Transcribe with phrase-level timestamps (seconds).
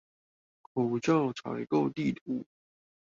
[0.73, 2.43] 口罩採購地圖